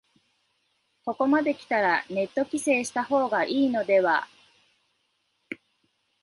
[1.05, 4.25] ここまできたらネット規制した方がいいのでは